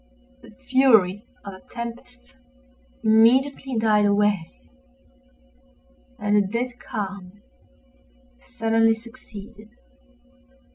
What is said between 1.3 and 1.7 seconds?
of the